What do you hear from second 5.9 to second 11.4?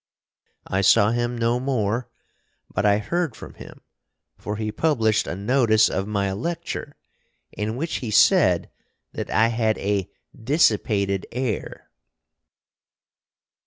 of my lecture, in which he said that I had _a dissipated